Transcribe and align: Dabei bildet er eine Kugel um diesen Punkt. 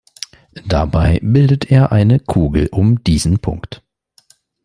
Dabei 0.65 1.19
bildet 1.21 1.69
er 1.71 1.91
eine 1.91 2.19
Kugel 2.19 2.69
um 2.71 3.03
diesen 3.03 3.37
Punkt. 3.37 3.83